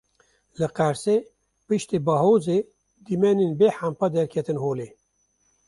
Li 0.59 0.67
Qersê 0.77 1.17
piştî 1.65 1.97
bahozê 2.07 2.59
dîmenên 3.05 3.51
bêhempa 3.59 4.07
derketin 4.15 4.57
holê. 4.65 4.89